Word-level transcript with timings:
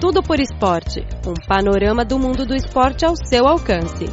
Tudo 0.00 0.22
por 0.22 0.40
Esporte 0.40 1.00
um 1.28 1.34
panorama 1.46 2.06
do 2.06 2.18
mundo 2.18 2.46
do 2.46 2.54
esporte 2.54 3.04
ao 3.04 3.14
seu 3.14 3.46
alcance. 3.46 4.06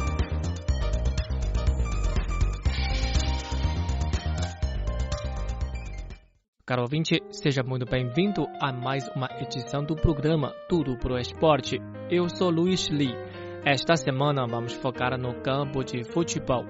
Caro 6.66 6.82
ouvinte, 6.82 7.22
seja 7.30 7.62
muito 7.62 7.86
bem-vindo 7.86 8.46
a 8.60 8.70
mais 8.70 9.08
uma 9.16 9.30
edição 9.40 9.82
do 9.82 9.96
programa 9.96 10.52
Tudo 10.68 10.98
pro 10.98 11.18
Esporte. 11.18 11.78
Eu 12.10 12.28
sou 12.28 12.50
Luiz 12.50 12.90
Lee. 12.90 13.16
Esta 13.64 13.96
semana 13.96 14.46
vamos 14.46 14.74
focar 14.74 15.18
no 15.18 15.40
campo 15.40 15.82
de 15.82 16.04
futebol. 16.04 16.66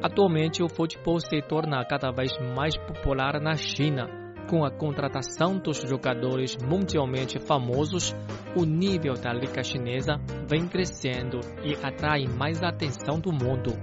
Atualmente, 0.00 0.62
o 0.62 0.68
futebol 0.68 1.18
se 1.18 1.42
torna 1.42 1.84
cada 1.84 2.12
vez 2.12 2.30
mais 2.54 2.76
popular 2.76 3.40
na 3.40 3.56
China. 3.56 4.27
Com 4.48 4.64
a 4.64 4.70
contratação 4.70 5.58
dos 5.58 5.82
jogadores 5.82 6.56
mundialmente 6.56 7.38
famosos, 7.38 8.16
o 8.56 8.64
nível 8.64 9.12
da 9.12 9.30
Liga 9.30 9.62
Chinesa 9.62 10.16
vem 10.48 10.66
crescendo 10.66 11.38
e 11.62 11.74
atrai 11.84 12.26
mais 12.26 12.62
atenção 12.62 13.20
do 13.20 13.30
mundo. 13.30 13.74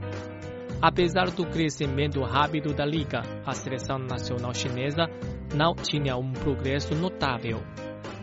Apesar 0.81 1.29
do 1.29 1.45
crescimento 1.45 2.19
rápido 2.23 2.73
da 2.73 2.83
liga, 2.83 3.21
a 3.45 3.53
seleção 3.53 3.99
nacional 3.99 4.55
chinesa 4.55 5.05
não 5.55 5.75
tinha 5.75 6.17
um 6.17 6.33
progresso 6.33 6.95
notável. 6.95 7.61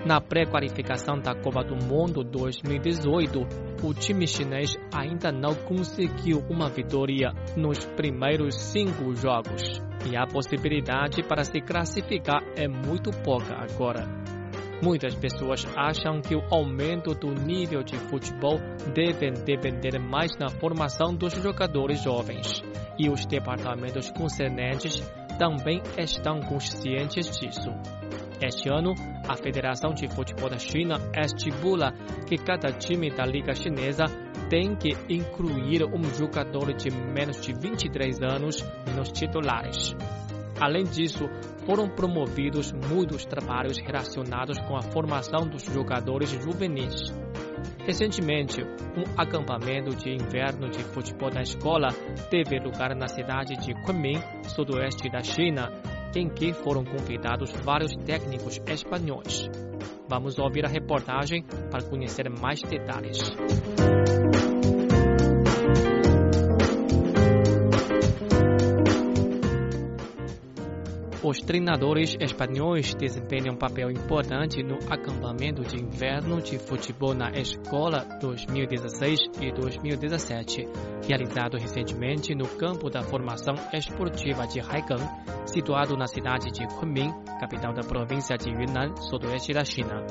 Na 0.04 0.20
pré-qualificação 0.20 1.20
da 1.20 1.32
Copa 1.32 1.62
do 1.62 1.76
Mundo 1.76 2.24
2018, 2.24 3.38
o 3.84 3.94
time 3.94 4.26
chinês 4.26 4.76
ainda 4.92 5.30
não 5.30 5.54
conseguiu 5.54 6.42
uma 6.50 6.68
vitória 6.68 7.32
nos 7.56 7.84
primeiros 7.84 8.56
cinco 8.56 9.14
jogos, 9.14 9.62
e 10.10 10.16
a 10.16 10.26
possibilidade 10.26 11.22
para 11.22 11.44
se 11.44 11.60
classificar 11.60 12.42
é 12.56 12.66
muito 12.66 13.12
pouca 13.22 13.54
agora. 13.54 14.08
Muitas 14.82 15.14
pessoas 15.14 15.64
acham 15.76 16.20
que 16.20 16.34
o 16.34 16.42
aumento 16.50 17.14
do 17.14 17.28
nível 17.28 17.84
de 17.84 17.96
futebol 17.96 18.58
deve 18.92 19.30
depender 19.44 20.00
mais 20.00 20.36
na 20.36 20.48
formação 20.48 21.14
dos 21.14 21.32
jogadores 21.34 22.02
jovens, 22.02 22.60
e 22.98 23.08
os 23.08 23.24
departamentos 23.24 24.10
concernentes 24.10 25.00
também 25.38 25.80
estão 25.96 26.40
conscientes 26.40 27.30
disso. 27.38 27.70
Este 28.44 28.68
ano, 28.68 28.92
a 29.28 29.36
Federação 29.36 29.94
de 29.94 30.08
Futebol 30.08 30.50
da 30.50 30.58
China 30.58 30.96
estipula 31.16 31.92
que 32.26 32.36
cada 32.36 32.72
time 32.72 33.08
da 33.08 33.24
Liga 33.24 33.54
Chinesa 33.54 34.06
tem 34.50 34.74
que 34.74 34.90
incluir 35.08 35.84
um 35.84 36.02
jogador 36.12 36.74
de 36.74 36.90
menos 36.90 37.40
de 37.40 37.52
23 37.52 38.20
anos 38.20 38.56
nos 38.96 39.12
titulares. 39.12 39.94
Além 40.60 40.82
disso, 40.82 41.28
foram 41.64 41.88
promovidos 41.88 42.72
muitos 42.72 43.24
trabalhos 43.24 43.78
relacionados 43.78 44.58
com 44.58 44.76
a 44.76 44.82
formação 44.82 45.46
dos 45.48 45.62
jogadores 45.62 46.30
juvenis. 46.30 47.14
Recentemente, 47.86 48.60
um 48.60 49.04
acampamento 49.16 49.94
de 49.94 50.10
inverno 50.10 50.68
de 50.68 50.82
futebol 50.82 51.30
da 51.30 51.42
escola 51.42 51.90
teve 52.28 52.58
lugar 52.58 52.94
na 52.96 53.06
cidade 53.06 53.56
de 53.56 53.72
Kunming, 53.84 54.20
sudoeste 54.48 55.08
da 55.08 55.22
China, 55.22 55.70
em 56.16 56.28
que 56.28 56.52
foram 56.52 56.84
convidados 56.84 57.50
vários 57.64 57.94
técnicos 58.04 58.60
espanhóis. 58.66 59.48
Vamos 60.08 60.38
ouvir 60.38 60.64
a 60.64 60.68
reportagem 60.68 61.44
para 61.70 61.82
conhecer 61.82 62.28
mais 62.28 62.60
detalhes. 62.62 63.18
Os 71.32 71.40
treinadores 71.40 72.14
espanhóis 72.20 72.94
desempenham 72.94 73.54
um 73.54 73.56
papel 73.56 73.90
importante 73.90 74.62
no 74.62 74.76
acampamento 74.92 75.62
de 75.62 75.82
inverno 75.82 76.42
de 76.42 76.58
futebol 76.58 77.14
na 77.14 77.30
escola 77.30 78.06
2016 78.20 79.18
e 79.40 79.50
2017, 79.50 80.68
realizado 81.08 81.56
recentemente 81.56 82.34
no 82.34 82.46
campo 82.46 82.90
da 82.90 83.02
formação 83.02 83.54
esportiva 83.72 84.46
de 84.46 84.60
Haigang, 84.60 85.08
situado 85.46 85.96
na 85.96 86.06
cidade 86.06 86.50
de 86.50 86.66
Kunming, 86.78 87.10
capital 87.40 87.72
da 87.72 87.80
província 87.80 88.36
de 88.36 88.50
Yunnan, 88.50 88.94
sudoeste 88.96 89.54
da 89.54 89.64
China. 89.64 90.04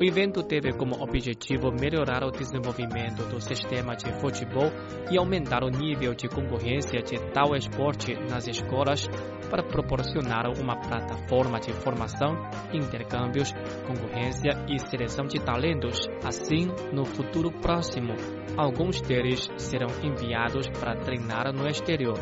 O 0.00 0.04
evento 0.04 0.42
teve 0.42 0.72
como 0.72 0.94
objetivo 1.02 1.70
melhorar 1.70 2.24
o 2.24 2.30
desenvolvimento 2.30 3.22
do 3.28 3.38
sistema 3.38 3.94
de 3.94 4.10
futebol 4.18 4.72
e 5.10 5.18
aumentar 5.18 5.62
o 5.62 5.68
nível 5.68 6.14
de 6.14 6.26
concorrência 6.26 7.02
de 7.02 7.18
tal 7.34 7.54
esporte 7.54 8.14
nas 8.14 8.48
escolas 8.48 9.06
para 9.50 9.62
proporcionar 9.62 10.46
uma 10.58 10.74
plataforma 10.74 11.60
de 11.60 11.74
formação, 11.74 12.34
intercâmbios, 12.72 13.52
concorrência 13.86 14.52
e 14.70 14.78
seleção 14.78 15.26
de 15.26 15.38
talentos. 15.38 16.08
Assim, 16.24 16.68
no 16.94 17.04
futuro 17.04 17.52
próximo, 17.60 18.14
alguns 18.56 19.02
deles 19.02 19.50
serão 19.58 19.88
enviados 20.02 20.66
para 20.80 20.96
treinar 20.96 21.52
no 21.52 21.68
exterior. 21.68 22.16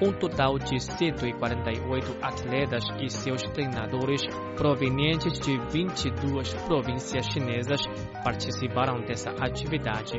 Um 0.00 0.12
total 0.12 0.58
de 0.58 0.80
148 0.80 2.16
atletas 2.20 2.84
e 3.00 3.08
seus 3.08 3.42
treinadores 3.42 4.22
provenientes 4.56 5.38
de 5.38 5.56
22 5.70 6.54
províncias 6.66 7.26
chinesas 7.26 7.80
participaram 8.22 9.00
dessa 9.02 9.30
atividade. 9.30 10.18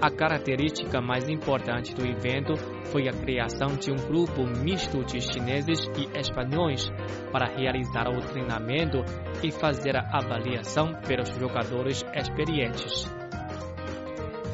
A 0.00 0.10
característica 0.10 1.00
mais 1.00 1.26
importante 1.26 1.94
do 1.94 2.06
evento 2.06 2.54
foi 2.92 3.08
a 3.08 3.12
criação 3.12 3.76
de 3.76 3.90
um 3.90 3.96
grupo 3.96 4.46
misto 4.46 5.02
de 5.04 5.20
chineses 5.22 5.88
e 5.96 6.18
espanhóis 6.18 6.90
para 7.32 7.46
realizar 7.46 8.06
o 8.08 8.20
treinamento 8.20 9.02
e 9.42 9.50
fazer 9.50 9.96
a 9.96 10.06
avaliação 10.12 10.92
pelos 11.06 11.30
jogadores 11.30 12.04
experientes. 12.14 13.15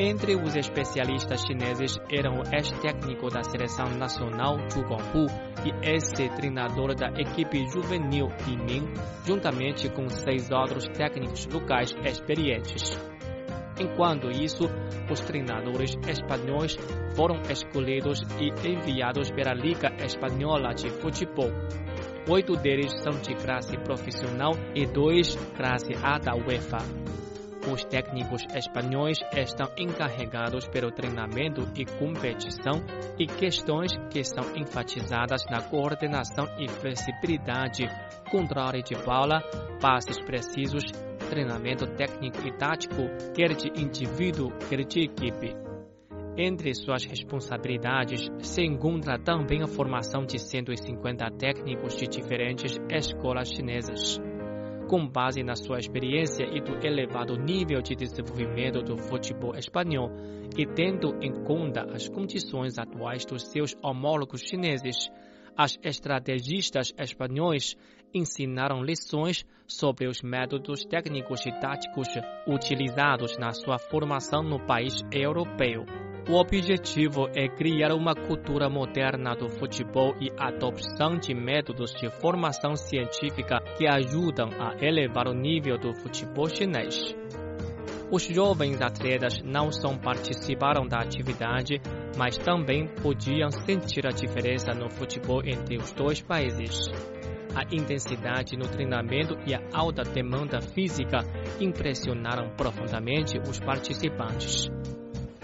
Entre 0.04 0.34
os 0.34 0.56
especialistas 0.56 1.42
chineses 1.42 1.96
eram 2.10 2.40
o 2.40 2.42
ex-técnico 2.52 3.28
da 3.28 3.44
seleção 3.44 3.86
nacional 3.96 4.58
Zhu 4.68 4.80
Guanghu 4.80 5.26
e 5.64 5.88
ex-treinador 5.88 6.96
da 6.96 7.06
equipe 7.20 7.64
juvenil 7.68 8.26
Li 8.44 8.56
Ming, 8.56 8.92
juntamente 9.24 9.88
com 9.90 10.08
seis 10.08 10.50
outros 10.50 10.88
técnicos 10.88 11.46
locais 11.46 11.94
experientes. 12.04 12.98
Enquanto 13.78 14.28
isso, 14.28 14.64
os 15.08 15.20
treinadores 15.20 15.94
espanhóis 16.08 16.76
foram 17.14 17.40
escolhidos 17.48 18.22
e 18.40 18.48
enviados 18.68 19.30
pela 19.30 19.54
Liga 19.54 19.94
Espanhola 20.04 20.74
de 20.74 20.90
Futebol. 20.90 21.52
Oito 22.28 22.56
deles 22.56 22.92
são 23.04 23.12
de 23.20 23.36
classe 23.36 23.78
profissional 23.78 24.50
e 24.74 24.84
dois 24.84 25.36
classe 25.56 25.92
A 26.02 26.18
da 26.18 26.34
UEFA. 26.34 27.21
Os 27.70 27.84
técnicos 27.84 28.44
espanhóis 28.54 29.18
estão 29.36 29.68
encarregados 29.78 30.66
pelo 30.66 30.90
treinamento 30.90 31.62
e 31.76 31.84
competição 31.84 32.82
e 33.16 33.26
questões 33.26 33.92
que 34.10 34.24
são 34.24 34.44
enfatizadas 34.56 35.44
na 35.48 35.62
coordenação 35.62 36.46
e 36.58 36.68
flexibilidade, 36.68 37.88
controle 38.30 38.82
de 38.82 38.96
bola, 38.96 39.40
passes 39.80 40.18
precisos, 40.18 40.82
treinamento 41.30 41.86
técnico 41.86 42.46
e 42.46 42.52
tático, 42.52 43.08
quer 43.32 43.54
de 43.54 43.68
indivíduo, 43.80 44.50
quer 44.68 44.84
de 44.84 45.04
equipe. 45.04 45.54
Entre 46.36 46.74
suas 46.74 47.04
responsabilidades 47.04 48.28
se 48.40 48.62
encontra 48.62 49.18
também 49.18 49.62
a 49.62 49.68
formação 49.68 50.24
de 50.24 50.38
150 50.38 51.30
técnicos 51.38 51.96
de 51.96 52.06
diferentes 52.06 52.76
escolas 52.90 53.48
chinesas 53.50 54.20
com 54.92 55.08
base 55.08 55.42
na 55.42 55.56
sua 55.56 55.78
experiência 55.78 56.44
e 56.44 56.60
do 56.60 56.86
elevado 56.86 57.34
nível 57.34 57.80
de 57.80 57.94
desenvolvimento 57.94 58.82
do 58.82 58.98
futebol 58.98 59.56
espanhol 59.56 60.10
e 60.54 60.66
tendo 60.66 61.16
em 61.22 61.32
conta 61.44 61.80
as 61.94 62.10
condições 62.10 62.78
atuais 62.78 63.24
dos 63.24 63.44
seus 63.44 63.74
homólogos 63.82 64.42
chineses, 64.42 65.10
as 65.56 65.78
estrategistas 65.82 66.92
espanhóis 66.98 67.74
ensinaram 68.12 68.84
lições 68.84 69.46
sobre 69.66 70.06
os 70.06 70.20
métodos 70.20 70.84
técnicos 70.84 71.46
e 71.46 71.52
táticos 71.52 72.08
utilizados 72.46 73.38
na 73.38 73.52
sua 73.52 73.78
formação 73.78 74.42
no 74.42 74.60
país 74.66 75.02
europeu. 75.10 75.86
O 76.28 76.34
objetivo 76.36 77.28
é 77.34 77.48
criar 77.48 77.92
uma 77.92 78.14
cultura 78.14 78.70
moderna 78.70 79.34
do 79.34 79.48
futebol 79.48 80.14
e 80.20 80.30
a 80.38 80.48
adopção 80.48 81.18
de 81.18 81.34
métodos 81.34 81.92
de 81.94 82.08
formação 82.20 82.76
científica 82.76 83.60
que 83.76 83.88
ajudam 83.88 84.48
a 84.56 84.76
elevar 84.80 85.26
o 85.26 85.34
nível 85.34 85.76
do 85.76 85.92
futebol 85.92 86.48
chinês. 86.48 87.12
Os 88.08 88.22
jovens 88.22 88.80
atletas 88.80 89.42
não 89.42 89.72
só 89.72 89.92
participaram 89.98 90.86
da 90.86 90.98
atividade, 90.98 91.80
mas 92.16 92.38
também 92.38 92.86
podiam 92.86 93.50
sentir 93.50 94.06
a 94.06 94.10
diferença 94.10 94.72
no 94.72 94.88
futebol 94.90 95.42
entre 95.44 95.76
os 95.76 95.92
dois 95.92 96.22
países. 96.22 96.88
A 97.52 97.64
intensidade 97.74 98.56
no 98.56 98.68
treinamento 98.68 99.36
e 99.44 99.54
a 99.54 99.60
alta 99.72 100.04
demanda 100.04 100.60
física 100.60 101.18
impressionaram 101.60 102.50
profundamente 102.50 103.38
os 103.38 103.58
participantes 103.58 104.70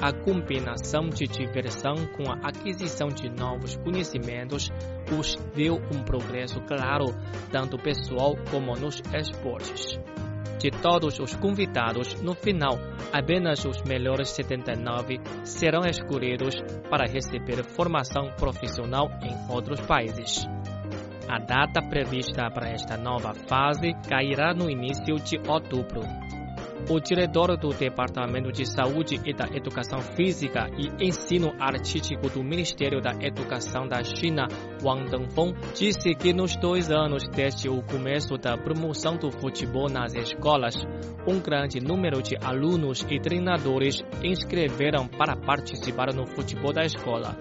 a 0.01 0.13
combinação 0.13 1.09
de 1.09 1.27
diversão 1.27 1.95
com 2.17 2.31
a 2.31 2.49
aquisição 2.49 3.09
de 3.09 3.29
novos 3.29 3.77
conhecimentos 3.77 4.71
os 5.19 5.35
deu 5.55 5.77
um 5.93 6.03
progresso 6.05 6.61
claro, 6.61 7.07
tanto 7.51 7.77
pessoal 7.77 8.37
como 8.51 8.75
nos 8.75 9.03
esportes. 9.13 9.99
De 10.61 10.71
todos 10.71 11.21
os 11.21 11.37
convidados, 11.37 12.21
no 12.21 12.35
final, 12.35 12.79
apenas 13.13 13.65
os 13.65 13.81
melhores 13.83 14.31
79 14.31 15.21
serão 15.45 15.83
escolhidos 15.85 16.57
para 16.91 17.07
receber 17.07 17.63
formação 17.63 18.33
profissional 18.37 19.09
em 19.23 19.53
outros 19.53 19.81
países. 19.81 20.49
A 21.29 21.39
data 21.39 21.81
prevista 21.83 22.51
para 22.51 22.71
esta 22.71 22.97
nova 22.97 23.35
fase 23.35 23.93
cairá 24.09 24.53
no 24.53 24.69
início 24.69 25.17
de 25.17 25.39
outubro. 25.49 26.01
O 26.91 27.01
diretor 27.01 27.57
do 27.59 27.69
Departamento 27.69 28.51
de 28.51 28.65
Saúde 28.65 29.21
e 29.25 29.35
da 29.35 29.47
Educação 29.55 30.01
Física 30.01 30.71
e 30.79 31.07
Ensino 31.07 31.53
Artístico 31.59 32.31
do 32.31 32.43
Ministério 32.43 33.01
da 33.01 33.13
Educação 33.21 33.87
da 33.87 34.03
China, 34.03 34.49
Wang 34.83 35.11
Dengfeng, 35.11 35.55
disse 35.75 36.15
que 36.15 36.33
nos 36.33 36.57
dois 36.57 36.91
anos 36.91 37.29
desde 37.29 37.69
o 37.69 37.83
começo 37.83 38.39
da 38.39 38.57
promoção 38.57 39.17
do 39.17 39.31
futebol 39.31 39.89
nas 39.91 40.15
escolas, 40.15 40.77
um 41.27 41.41
grande 41.41 41.79
número 41.79 42.23
de 42.23 42.37
alunos 42.43 43.05
e 43.11 43.21
treinadores 43.21 44.03
inscreveram 44.25 45.07
para 45.07 45.37
participar 45.37 46.15
no 46.15 46.27
futebol 46.27 46.73
da 46.73 46.85
escola. 46.85 47.37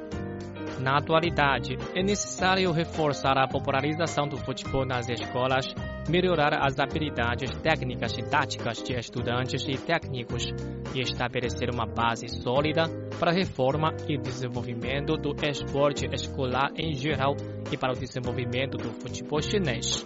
Na 0.79 0.97
atualidade, 0.97 1.77
é 1.95 2.03
necessário 2.03 2.71
reforçar 2.71 3.38
a 3.38 3.47
popularização 3.47 4.27
do 4.27 4.38
futebol 4.38 4.85
nas 4.85 5.09
escolas, 5.09 5.65
melhorar 6.07 6.53
as 6.53 6.79
habilidades 6.79 7.50
técnicas 7.57 8.18
e 8.18 8.24
táticas 8.24 8.83
de 8.83 8.94
estudantes 8.94 9.68
e 9.68 9.77
técnicos 9.77 10.53
e 10.94 11.01
estabelecer 11.01 11.69
uma 11.71 11.85
base 11.85 12.27
sólida 12.29 12.83
para 13.19 13.31
a 13.31 13.33
reforma 13.33 13.94
e 14.07 14.18
desenvolvimento 14.18 15.18
do 15.18 15.35
esporte 15.47 16.06
escolar 16.13 16.71
em 16.77 16.94
geral 16.94 17.35
e 17.71 17.77
para 17.77 17.94
o 17.94 18.00
desenvolvimento 18.00 18.77
do 18.77 18.91
futebol 19.01 19.41
chinês. 19.41 20.06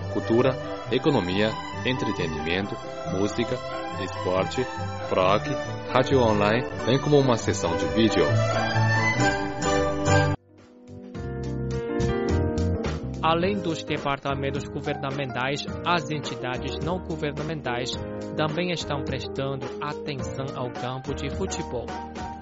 cultura, 0.11 0.51
economia, 0.91 1.49
entretenimento, 1.85 2.75
música, 3.17 3.57
esporte, 4.03 4.65
blog, 5.09 5.43
rádio 5.91 6.19
online, 6.19 6.67
bem 6.85 6.99
como 6.99 7.19
uma 7.19 7.37
sessão 7.37 7.75
de 7.75 7.85
vídeo. 7.87 8.23
Além 13.21 13.61
dos 13.61 13.83
departamentos 13.83 14.63
governamentais, 14.67 15.65
as 15.85 16.09
entidades 16.09 16.77
não 16.83 16.99
governamentais 16.99 17.91
também 18.35 18.71
estão 18.71 19.03
prestando 19.03 19.65
atenção 19.81 20.45
ao 20.55 20.69
campo 20.71 21.13
de 21.13 21.29
futebol. 21.29 21.85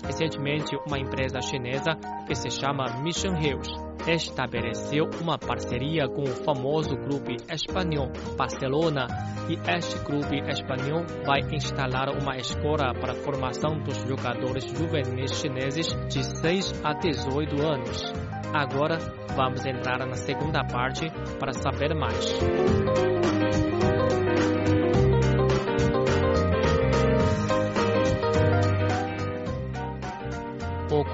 Recentemente, 0.04 0.76
uma 0.88 0.98
empresa 0.98 1.42
chinesa 1.42 1.92
que 2.26 2.34
se 2.34 2.50
chama 2.50 3.02
Mission 3.04 3.38
Hills 3.38 3.89
estabeleceu 4.08 5.10
uma 5.22 5.38
parceria 5.38 6.08
com 6.08 6.24
o 6.24 6.28
famoso 6.44 6.96
clube 6.98 7.38
espanhol 7.52 8.12
Barcelona 8.38 9.08
e 9.50 9.54
este 9.70 10.00
clube 10.04 10.40
espanhol 10.50 11.06
vai 11.26 11.40
instalar 11.52 12.10
uma 12.10 12.38
escola 12.38 12.94
para 12.94 13.14
a 13.14 13.16
formação 13.16 13.80
dos 13.80 13.98
jogadores 14.08 14.66
juvenis 14.66 15.40
chineses 15.40 15.88
de 16.08 16.24
6 16.24 16.82
a 16.84 16.94
18 16.94 17.62
anos. 17.62 18.14
Agora 18.54 18.98
vamos 19.36 19.66
entrar 19.66 20.06
na 20.06 20.16
segunda 20.16 20.64
parte 20.64 21.10
para 21.40 21.54
saber 21.54 21.94
mais. 21.94 22.34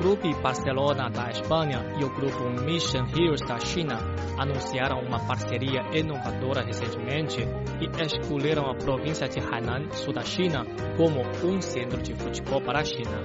O 0.06 0.08
Clube 0.08 0.36
Barcelona 0.36 1.10
da 1.10 1.32
Espanha 1.32 1.84
e 2.00 2.04
o 2.04 2.10
Grupo 2.14 2.48
Mission 2.62 3.08
Hills 3.08 3.44
da 3.44 3.60
China 3.60 3.98
anunciaram 4.38 5.00
uma 5.00 5.18
parceria 5.26 5.82
inovadora 5.98 6.64
recentemente 6.64 7.42
e 7.42 8.04
escolheram 8.04 8.70
a 8.70 8.76
província 8.76 9.28
de 9.28 9.40
Hainan, 9.40 9.90
sul 9.94 10.14
da 10.14 10.22
China, 10.22 10.64
como 10.96 11.24
um 11.44 11.60
centro 11.60 12.00
de 12.04 12.14
futebol 12.14 12.62
para 12.62 12.82
a 12.82 12.86
China. 12.86 13.20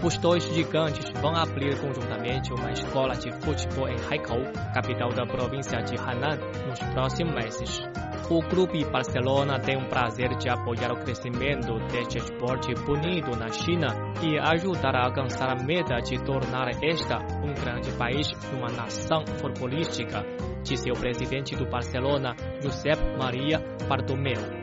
Os 0.00 0.16
dois 0.18 0.44
gigantes 0.54 1.10
vão 1.20 1.34
abrir 1.34 1.76
conjuntamente 1.80 2.52
uma 2.52 2.70
escola 2.70 3.16
de 3.16 3.32
futebol 3.44 3.88
em 3.88 3.96
Haikou, 4.08 4.44
capital 4.72 5.08
da 5.12 5.26
província 5.26 5.82
de 5.82 5.96
Hainan, 5.98 6.38
nos 6.68 6.78
próximos 6.94 7.34
meses. 7.34 7.80
O 8.28 8.40
Clube 8.42 8.84
Barcelona 8.84 9.58
tem 9.58 9.76
o 9.76 9.88
prazer 9.88 10.36
de 10.36 10.48
apoiar 10.48 10.92
o 10.92 11.00
crescimento 11.00 11.78
deste 11.90 12.18
esporte 12.18 12.72
bonito 12.84 13.36
na 13.36 13.48
China 13.48 13.88
e 14.22 14.38
ajudar 14.38 14.94
a 14.94 15.06
alcançar 15.06 15.50
a 15.50 15.62
meta 15.64 15.96
de 15.96 16.22
tornar 16.22 16.68
esta 16.82 17.18
um 17.42 17.52
grande 17.54 17.90
país 17.92 18.28
e 18.28 18.56
uma 18.56 18.70
nação 18.70 19.24
futebolística, 19.38 20.24
disse 20.62 20.90
o 20.90 20.94
presidente 20.94 21.56
do 21.56 21.66
Barcelona, 21.66 22.36
Josep 22.62 23.00
Maria 23.18 23.58
Bartomeu. 23.88 24.60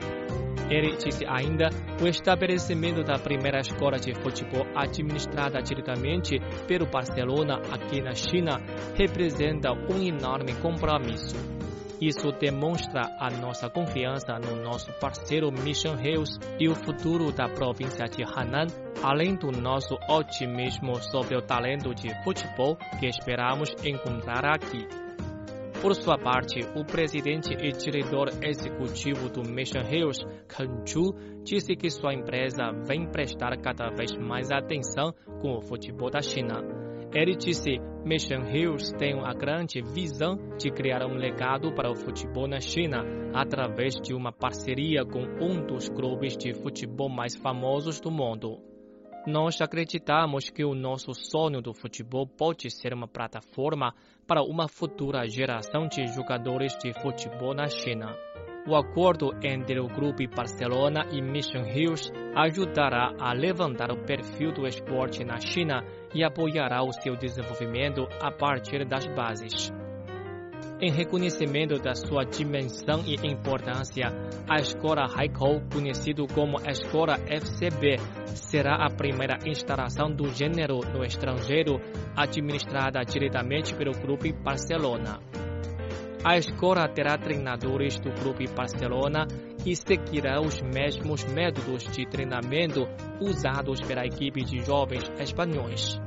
Ele 0.69 0.97
disse 0.97 1.25
ainda 1.25 1.69
o 2.01 2.07
estabelecimento 2.07 3.03
da 3.03 3.17
primeira 3.17 3.59
escola 3.59 3.97
de 3.97 4.13
futebol 4.21 4.65
administrada 4.75 5.61
diretamente 5.61 6.39
pelo 6.67 6.85
Barcelona 6.85 7.61
aqui 7.71 8.01
na 8.01 8.13
China 8.13 8.61
representa 8.95 9.71
um 9.71 10.01
enorme 10.01 10.53
compromisso. 10.55 11.56
Isso 11.99 12.31
demonstra 12.31 13.15
a 13.19 13.29
nossa 13.31 13.69
confiança 13.69 14.37
no 14.37 14.61
nosso 14.61 14.91
parceiro 14.99 15.51
Mission 15.51 15.95
Hills 15.95 16.39
e 16.59 16.69
o 16.69 16.75
futuro 16.75 17.31
da 17.31 17.49
província 17.49 18.05
de 18.05 18.23
Hainan, 18.23 18.67
além 19.01 19.35
do 19.35 19.51
nosso 19.51 19.97
otimismo 20.07 20.95
sobre 21.01 21.35
o 21.35 21.41
talento 21.41 21.95
de 21.95 22.09
futebol 22.23 22.77
que 22.99 23.07
esperamos 23.07 23.73
encontrar 23.83 24.45
aqui. 24.45 24.87
Por 25.81 25.93
sua 25.95 26.17
parte, 26.17 26.59
o 26.75 26.83
presidente 26.83 27.53
e 27.53 27.71
diretor 27.71 28.29
executivo 28.43 29.29
do 29.29 29.43
Mission 29.47 29.81
Hills, 29.81 30.25
Ken 30.47 30.85
Chu, 30.85 31.15
disse 31.43 31.75
que 31.75 31.89
sua 31.89 32.13
empresa 32.13 32.71
vem 32.87 33.07
prestar 33.07 33.55
cada 33.57 33.89
vez 33.89 34.15
mais 34.17 34.51
atenção 34.51 35.13
com 35.39 35.57
o 35.57 35.61
futebol 35.61 36.09
da 36.09 36.21
China. 36.21 36.76
Ele 37.17 37.35
disse: 37.35 37.79
Mission 38.05 38.43
Hills 38.45 38.95
tem 38.95 39.19
a 39.19 39.33
grande 39.33 39.81
visão 39.81 40.37
de 40.55 40.69
criar 40.69 41.03
um 41.03 41.15
legado 41.15 41.73
para 41.73 41.89
o 41.89 41.95
futebol 41.95 42.47
na 42.47 42.59
China 42.59 43.03
através 43.33 43.95
de 43.95 44.13
uma 44.13 44.31
parceria 44.31 45.03
com 45.03 45.23
um 45.43 45.65
dos 45.65 45.89
clubes 45.89 46.37
de 46.37 46.53
futebol 46.53 47.09
mais 47.09 47.35
famosos 47.35 47.99
do 47.99 48.11
mundo. 48.11 48.59
Nós 49.25 49.59
acreditamos 49.59 50.51
que 50.51 50.63
o 50.63 50.75
nosso 50.75 51.11
sonho 51.15 51.59
do 51.59 51.73
futebol 51.73 52.27
pode 52.27 52.69
ser 52.69 52.93
uma 52.93 53.07
plataforma 53.07 53.95
para 54.27 54.43
uma 54.43 54.67
futura 54.67 55.27
geração 55.27 55.87
de 55.87 56.05
jogadores 56.13 56.77
de 56.77 56.93
futebol 57.01 57.55
na 57.55 57.67
China. 57.67 58.15
O 58.67 58.75
acordo 58.75 59.31
entre 59.41 59.79
o 59.79 59.87
Grupo 59.87 60.27
Barcelona 60.35 61.07
e 61.09 61.21
Mission 61.21 61.65
Hills 61.65 62.11
ajudará 62.35 63.13
a 63.17 63.31
levantar 63.31 63.89
o 63.91 64.03
perfil 64.03 64.51
do 64.51 64.67
esporte 64.67 65.23
na 65.23 65.39
China 65.39 65.85
e 66.13 66.21
apoiará 66.21 66.83
o 66.83 66.91
seu 66.91 67.15
desenvolvimento 67.15 68.05
a 68.21 68.29
partir 68.29 68.85
das 68.85 69.07
bases. 69.07 69.71
Em 70.81 70.91
reconhecimento 70.91 71.79
da 71.79 71.95
sua 71.95 72.25
dimensão 72.25 73.03
e 73.07 73.15
importância, 73.25 74.09
a 74.47 74.59
Escola 74.59 75.07
Haikou, 75.15 75.61
conhecida 75.71 76.23
como 76.35 76.57
Escola 76.69 77.15
FCB, 77.25 77.95
será 78.35 78.85
a 78.85 78.89
primeira 78.89 79.37
instalação 79.47 80.11
do 80.11 80.27
gênero 80.27 80.81
no 80.93 81.05
estrangeiro, 81.05 81.79
administrada 82.17 82.99
diretamente 83.05 83.73
pelo 83.73 83.93
Grupo 83.93 84.31
Barcelona. 84.43 85.19
A 86.23 86.37
escola 86.37 86.87
terá 86.89 87.17
treinadores 87.17 87.99
do 87.99 88.11
Clube 88.11 88.47
Barcelona 88.47 89.27
e 89.65 89.75
seguirá 89.75 90.41
os 90.41 90.61
mesmos 90.61 91.23
métodos 91.25 91.83
de 91.83 92.05
treinamento 92.07 92.87
usados 93.21 93.79
pela 93.81 94.05
equipe 94.05 94.43
de 94.43 94.63
jovens 94.65 95.11
espanhóis. 95.19 95.99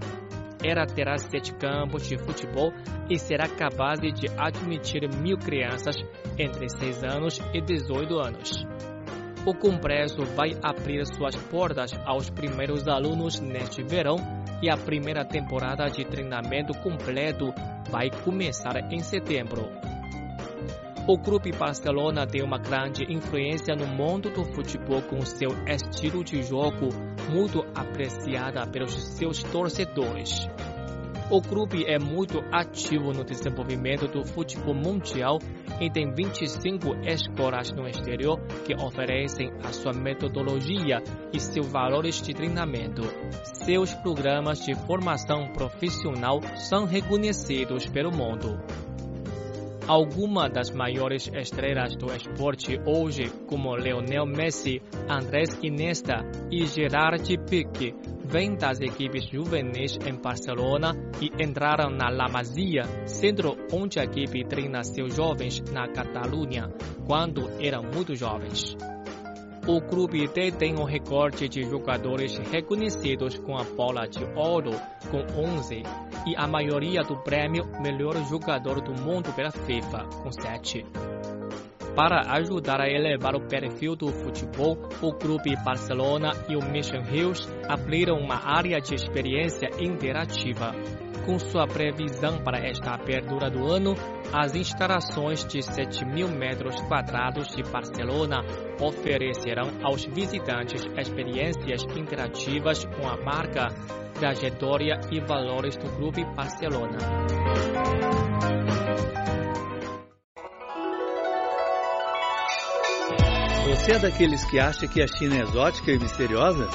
Ela 0.63 0.85
terá 0.85 1.17
sete 1.17 1.55
campos 1.55 2.07
de 2.07 2.19
futebol 2.19 2.73
e 3.09 3.19
será 3.19 3.49
capaz 3.49 3.99
de 4.01 4.29
admitir 4.37 5.09
mil 5.17 5.39
crianças 5.39 5.97
entre 6.39 6.69
6 6.69 7.03
anos 7.05 7.41
e 7.55 7.61
18 7.63 8.19
anos. 8.19 8.67
O 9.47 9.55
complexo 9.55 10.23
vai 10.37 10.51
abrir 10.63 11.07
suas 11.07 11.35
portas 11.35 11.93
aos 12.05 12.29
primeiros 12.29 12.87
alunos 12.87 13.41
neste 13.41 13.83
verão 13.83 14.17
e 14.63 14.69
a 14.69 14.77
primeira 14.77 15.25
temporada 15.25 15.87
de 15.87 16.05
treinamento 16.05 16.75
completo 16.81 17.55
vai 17.91 18.11
começar 18.11 18.93
em 18.93 18.99
setembro. 18.99 19.90
O 21.11 21.19
Clube 21.19 21.51
Barcelona 21.51 22.25
tem 22.25 22.41
uma 22.41 22.57
grande 22.57 23.03
influência 23.13 23.75
no 23.75 23.85
mundo 23.85 24.31
do 24.31 24.45
futebol 24.45 25.03
com 25.03 25.21
seu 25.23 25.49
estilo 25.67 26.23
de 26.23 26.41
jogo 26.41 26.89
muito 27.29 27.65
apreciada 27.75 28.65
pelos 28.69 28.93
seus 29.17 29.43
torcedores. 29.43 30.49
O 31.29 31.43
clube 31.43 31.85
é 31.85 31.99
muito 31.99 32.39
ativo 32.53 33.13
no 33.13 33.25
desenvolvimento 33.25 34.07
do 34.07 34.25
futebol 34.25 34.73
mundial 34.73 35.41
e 35.81 35.91
tem 35.91 36.15
25 36.15 36.95
escolas 37.05 37.73
no 37.73 37.89
exterior 37.89 38.39
que 38.65 38.73
oferecem 38.77 39.51
a 39.65 39.73
sua 39.73 39.93
metodologia 39.93 41.03
e 41.33 41.41
seus 41.41 41.67
valores 41.67 42.23
de 42.23 42.33
treinamento. 42.33 43.03
Seus 43.65 43.93
programas 43.95 44.65
de 44.65 44.77
formação 44.87 45.49
profissional 45.55 46.41
são 46.55 46.85
reconhecidos 46.85 47.87
pelo 47.87 48.13
mundo. 48.13 48.61
Algumas 49.91 50.53
das 50.53 50.71
maiores 50.71 51.29
estrelas 51.35 51.97
do 51.97 52.15
esporte 52.15 52.81
hoje, 52.87 53.29
como 53.49 53.75
Lionel 53.75 54.25
Messi, 54.25 54.81
Andrés 55.09 55.59
Iniesta 55.65 56.25
e 56.49 56.65
Gerard 56.65 57.37
Piqué, 57.39 57.93
vêm 58.25 58.55
das 58.55 58.81
equipes 58.81 59.25
juvenis 59.25 59.99
em 60.07 60.15
Barcelona 60.15 60.93
e 61.21 61.43
entraram 61.43 61.91
na 61.91 62.09
La 62.09 62.29
Masia, 62.29 62.85
centro 63.05 63.57
onde 63.73 63.99
a 63.99 64.05
equipe 64.05 64.45
treina 64.45 64.85
seus 64.85 65.17
jovens 65.17 65.61
na 65.73 65.89
Catalunha, 65.89 66.71
quando 67.05 67.51
eram 67.61 67.83
muito 67.83 68.15
jovens. 68.15 68.77
O 69.67 69.81
clube 69.81 70.29
detém 70.29 70.79
um 70.79 70.85
recorde 70.85 71.49
de 71.49 71.63
jogadores 71.65 72.39
reconhecidos 72.39 73.41
com 73.41 73.59
a 73.59 73.65
bola 73.65 74.07
de 74.07 74.23
ouro, 74.37 74.71
com 75.11 75.19
11, 75.37 75.83
e 76.27 76.37
a 76.37 76.47
maioria 76.47 77.03
do 77.03 77.17
prêmio 77.17 77.65
Melhor 77.81 78.17
Jogador 78.29 78.81
do 78.81 78.93
Mundo 78.93 79.33
pela 79.35 79.51
FIFA, 79.51 80.05
com 80.23 80.31
7. 80.31 80.85
Para 81.95 82.33
ajudar 82.35 82.81
a 82.81 82.89
elevar 82.89 83.35
o 83.35 83.47
perfil 83.47 83.97
do 83.97 84.09
futebol, 84.09 84.79
o 85.03 85.13
Clube 85.13 85.57
Barcelona 85.65 86.33
e 86.49 86.57
o 86.57 86.65
Mission 86.65 87.03
Hills 87.03 87.47
abriram 87.69 88.17
uma 88.17 88.37
área 88.37 88.81
de 88.81 88.95
experiência 88.95 89.69
interativa. 89.79 90.73
Com 91.31 91.39
sua 91.39 91.65
previsão 91.65 92.43
para 92.43 92.59
esta 92.59 92.91
abertura 92.91 93.49
do 93.49 93.65
ano, 93.65 93.95
as 94.33 94.53
instalações 94.57 95.45
de 95.45 95.63
7 95.63 96.05
mil 96.05 96.27
metros 96.27 96.75
quadrados 96.89 97.47
de 97.55 97.63
Barcelona 97.63 98.41
oferecerão 98.81 99.71
aos 99.81 100.05
visitantes 100.07 100.85
experiências 100.99 101.85
interativas 101.97 102.85
com 102.85 103.09
a 103.09 103.17
marca, 103.23 103.69
trajetória 104.15 104.99
e 105.13 105.21
valores 105.21 105.77
do 105.77 105.89
Clube 105.93 106.25
Barcelona. 106.35 106.99
Você 113.69 113.93
é 113.93 113.99
daqueles 114.01 114.45
que 114.47 114.59
acha 114.59 114.89
que 114.89 115.01
a 115.01 115.07
China 115.07 115.37
é 115.37 115.43
exótica 115.43 115.93
e 115.93 115.99
misteriosa? 116.01 116.69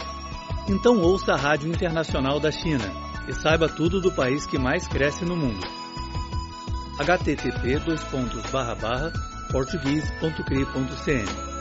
Então 0.69 1.01
ouça 1.01 1.33
a 1.33 1.37
Rádio 1.37 1.67
Internacional 1.67 2.39
da 2.39 2.53
China 2.53 3.04
e 3.27 3.33
saiba 3.33 3.67
tudo 3.67 3.99
do 3.99 4.11
país 4.11 4.45
que 4.45 4.57
mais 4.57 4.87
cresce 4.87 5.25
no 5.25 5.35
mundo. 5.35 5.65
http 6.99 7.79
português.cri.cn 9.51 11.55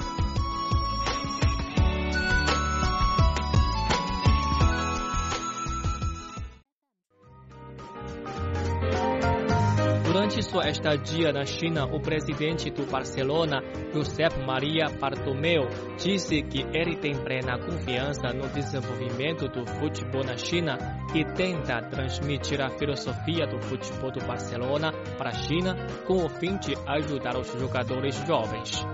Durante 10.05 10.43
sua 10.43 10.69
estadia 10.69 11.33
na 11.33 11.45
China, 11.45 11.85
o 11.85 12.01
presidente 12.01 12.71
do 12.71 12.91
Barcelona, 12.91 13.61
Josep 13.93 14.39
Maria 14.45 14.87
Bartomeu, 14.99 15.69
disse 15.99 16.43
que 16.43 16.63
ele 16.73 16.97
tem 16.97 17.15
plena 17.15 17.59
confiança 17.59 18.33
no 18.33 18.49
desenvolvimento 18.49 19.47
do 19.49 19.67
futebol 19.67 20.25
na 20.25 20.37
China 20.37 21.04
e 21.15 21.25
tenta 21.25 21.81
transmitir 21.83 22.61
a 22.61 22.69
filosofia 22.71 23.47
do 23.47 23.61
futebol 23.63 24.11
do 24.11 24.25
Barcelona 24.27 24.93
para 25.17 25.31
a 25.31 25.35
China 25.35 25.77
com 26.07 26.25
o 26.25 26.29
fim 26.29 26.57
de 26.57 26.75
ajudar 26.87 27.39
os 27.39 27.51
jogadores 27.53 28.17
jovens. 28.27 28.85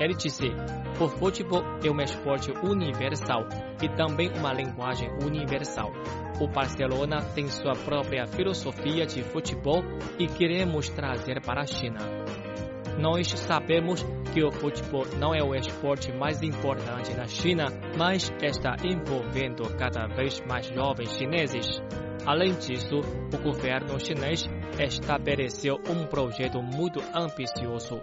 Ele 0.00 0.14
disse: 0.14 0.48
o 1.00 1.08
futebol 1.08 1.62
é 1.84 1.90
um 1.90 2.00
esporte 2.00 2.50
universal 2.62 3.46
e 3.82 3.88
também 3.88 4.30
uma 4.36 4.52
linguagem 4.52 5.10
universal. 5.22 5.92
O 6.40 6.48
Barcelona 6.48 7.20
tem 7.34 7.48
sua 7.48 7.72
própria 7.72 8.26
filosofia 8.26 9.04
de 9.04 9.22
futebol 9.22 9.82
e 10.18 10.26
queremos 10.26 10.88
trazer 10.88 11.40
para 11.40 11.62
a 11.62 11.66
China. 11.66 12.17
Nós 12.98 13.28
sabemos 13.28 14.04
que 14.32 14.42
o 14.42 14.50
futebol 14.50 15.06
não 15.18 15.34
é 15.34 15.42
o 15.42 15.54
esporte 15.54 16.12
mais 16.12 16.42
importante 16.42 17.14
na 17.14 17.26
China, 17.26 17.66
mas 17.96 18.32
está 18.42 18.76
envolvendo 18.84 19.62
cada 19.76 20.06
vez 20.08 20.40
mais 20.46 20.66
jovens 20.66 21.16
chineses. 21.16 21.80
Além 22.26 22.52
disso, 22.54 23.00
o 23.32 23.38
governo 23.42 23.98
chinês 23.98 24.48
estabeleceu 24.78 25.76
um 25.88 26.06
projeto 26.06 26.60
muito 26.60 27.00
ambicioso 27.14 28.00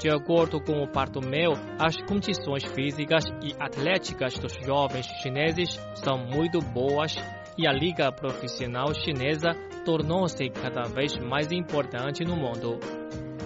de 0.00 0.08
acordo 0.08 0.58
com 0.62 0.82
o 0.82 0.86
Bartomeu, 0.86 1.52
as 1.78 1.94
condições 2.08 2.64
físicas 2.64 3.22
e 3.42 3.54
atléticas 3.60 4.32
dos 4.38 4.54
jovens 4.64 5.04
chineses 5.20 5.78
são 5.94 6.16
muito 6.16 6.58
boas 6.58 7.14
e 7.58 7.68
a 7.68 7.72
liga 7.72 8.10
profissional 8.10 8.94
chinesa 8.94 9.50
tornou-se 9.84 10.48
cada 10.48 10.84
vez 10.84 11.18
mais 11.18 11.52
importante 11.52 12.24
no 12.24 12.34
mundo. 12.34 12.80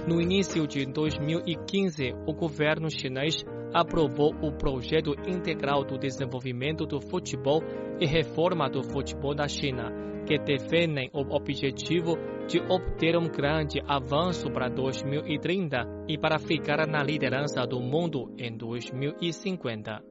No 0.07 0.21
início 0.21 0.67
de 0.67 0.85
2015, 0.85 2.13
o 2.27 2.35
governo 2.35 2.91
chinês 2.91 3.43
aprovou 3.73 4.35
o 4.43 4.53
projeto 4.53 5.15
integral 5.27 5.83
do 5.83 5.97
desenvolvimento 5.97 6.85
do 6.85 7.01
futebol 7.01 7.63
e 7.99 8.05
reforma 8.05 8.69
do 8.69 8.83
futebol 8.83 9.35
da 9.35 9.49
China, 9.49 9.91
que 10.27 10.39
defendem 10.39 11.09
o 11.11 11.35
objetivo 11.35 12.19
de 12.47 12.61
obter 12.61 13.17
um 13.17 13.29
grande 13.29 13.81
avanço 13.89 14.51
para 14.51 14.69
2030 14.69 16.05
e 16.07 16.19
para 16.19 16.39
ficar 16.39 16.87
na 16.87 17.03
liderança 17.03 17.67
do 17.67 17.81
mundo 17.81 18.31
em 18.39 18.55
2050. 18.55 20.03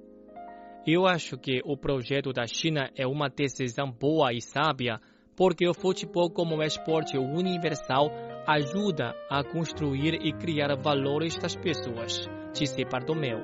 Eu 0.87 1.05
acho 1.05 1.37
que 1.37 1.61
o 1.63 1.77
projeto 1.77 2.33
da 2.33 2.47
China 2.47 2.89
é 2.97 3.05
uma 3.05 3.29
decisão 3.29 3.91
boa 3.91 4.33
e 4.33 4.41
sábia, 4.41 4.99
porque 5.35 5.67
o 5.67 5.73
futebol 5.73 6.31
como 6.31 6.63
esporte 6.63 7.15
universal 7.15 8.09
ajuda 8.45 9.15
a 9.29 9.43
construir 9.43 10.15
e 10.15 10.33
criar 10.33 10.75
valores 10.75 11.37
das 11.37 11.55
pessoas, 11.55 12.29
disse 12.53 12.83
Bartomeu. 12.85 13.39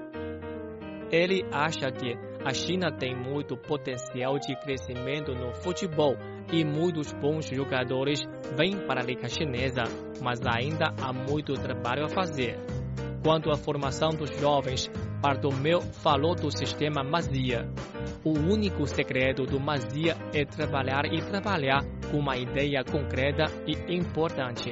Ele 1.11 1.43
acha 1.51 1.91
que 1.91 2.15
a 2.45 2.53
China 2.53 2.91
tem 2.91 3.15
muito 3.15 3.57
potencial 3.57 4.37
de 4.37 4.55
crescimento 4.55 5.33
no 5.33 5.53
futebol 5.55 6.15
e 6.51 6.63
muitos 6.63 7.11
bons 7.13 7.47
jogadores 7.47 8.21
vêm 8.55 8.77
para 8.85 9.01
a 9.01 9.05
Liga 9.05 9.27
Chinesa, 9.27 9.83
mas 10.21 10.39
ainda 10.45 10.93
há 11.01 11.11
muito 11.11 11.53
trabalho 11.53 12.05
a 12.05 12.09
fazer. 12.09 12.57
Quanto 13.23 13.51
à 13.51 13.57
formação 13.57 14.09
dos 14.09 14.29
jovens, 14.39 14.89
Bartomeu 15.21 15.81
falou 15.81 16.33
do 16.33 16.49
sistema 16.49 17.03
Mazia. 17.03 17.69
O 18.23 18.31
único 18.31 18.87
segredo 18.87 19.45
do 19.45 19.59
Mazia 19.59 20.15
é 20.33 20.45
trabalhar 20.45 21.05
e 21.05 21.21
trabalhar 21.21 21.83
com 22.09 22.19
uma 22.19 22.37
ideia 22.37 22.83
concreta 22.85 23.45
e 23.67 23.93
importante. 23.93 24.71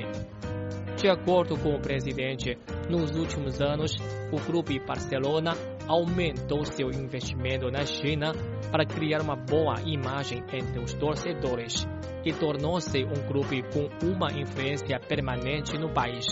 De 0.96 1.10
acordo 1.10 1.58
com 1.60 1.76
o 1.76 1.80
presidente, 1.82 2.58
nos 2.90 3.12
últimos 3.12 3.62
anos, 3.62 3.92
o 4.32 4.38
Clube 4.38 4.80
Barcelona 4.80 5.52
aumentou 5.86 6.64
seu 6.66 6.90
investimento 6.92 7.70
na 7.70 7.86
China 7.86 8.32
para 8.72 8.86
criar 8.86 9.22
uma 9.22 9.36
boa 9.36 9.76
imagem 9.86 10.44
entre 10.52 10.80
os 10.80 10.94
torcedores 10.94 11.86
e 12.26 12.34
tornou-se 12.34 13.04
um 13.04 13.28
clube 13.28 13.64
com 13.72 13.90
uma 14.08 14.32
influência 14.32 15.00
permanente 15.00 15.78
no 15.78 15.94
país. 15.94 16.26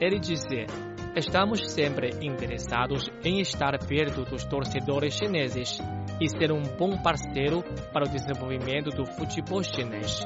Ele 0.00 0.18
disse: 0.18 0.66
Estamos 1.16 1.72
sempre 1.72 2.10
interessados 2.22 3.10
em 3.24 3.40
estar 3.40 3.76
perto 3.84 4.24
dos 4.24 4.44
torcedores 4.44 5.14
chineses 5.14 5.80
e 6.20 6.28
ser 6.28 6.52
um 6.52 6.62
bom 6.78 7.02
parceiro 7.02 7.64
para 7.92 8.06
o 8.06 8.08
desenvolvimento 8.08 8.90
do 8.90 9.04
futebol 9.04 9.60
chinês. 9.62 10.24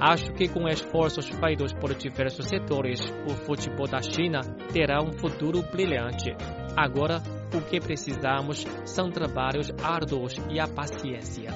Acho 0.00 0.32
que 0.32 0.48
com 0.48 0.66
esforços 0.66 1.28
feitos 1.28 1.72
por 1.74 1.94
diversos 1.94 2.46
setores, 2.46 3.00
o 3.28 3.30
futebol 3.30 3.86
da 3.86 4.02
China 4.02 4.40
terá 4.72 5.00
um 5.00 5.12
futuro 5.12 5.62
brilhante. 5.70 6.34
Agora, 6.76 7.22
o 7.54 7.60
que 7.60 7.78
precisamos 7.78 8.64
são 8.84 9.10
trabalhos 9.10 9.70
árduos 9.80 10.34
e 10.50 10.58
a 10.58 10.66
paciência. 10.66 11.50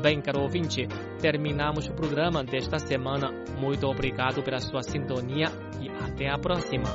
Bem, 0.00 0.20
caro 0.20 0.42
ouvinte, 0.42 0.86
terminamos 1.22 1.86
o 1.86 1.92
programa 1.92 2.42
desta 2.42 2.80
semana. 2.80 3.30
Muito 3.56 3.86
obrigado 3.86 4.42
pela 4.42 4.58
sua 4.58 4.82
sintonia 4.82 5.52
e 5.80 5.88
até 5.88 6.28
a 6.28 6.36
próxima. 6.36 6.88